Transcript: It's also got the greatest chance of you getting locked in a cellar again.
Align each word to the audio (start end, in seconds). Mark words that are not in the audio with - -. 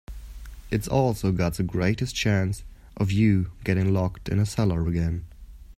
It's 0.71 0.87
also 0.87 1.31
got 1.31 1.53
the 1.57 1.63
greatest 1.63 2.15
chance 2.15 2.63
of 2.97 3.11
you 3.11 3.51
getting 3.63 3.93
locked 3.93 4.29
in 4.29 4.39
a 4.39 4.47
cellar 4.47 4.87
again. 4.87 5.25